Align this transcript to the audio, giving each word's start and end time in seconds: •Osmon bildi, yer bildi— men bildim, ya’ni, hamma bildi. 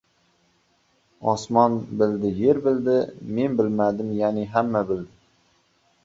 •Osmon 1.33 1.75
bildi, 1.99 2.31
yer 2.43 2.59
bildi— 2.63 2.95
men 3.39 3.59
bildim, 3.59 4.09
ya’ni, 4.21 4.47
hamma 4.55 4.81
bildi. 4.93 5.13